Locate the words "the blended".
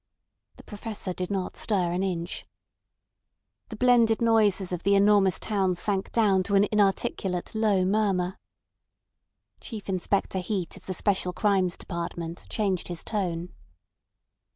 3.69-4.19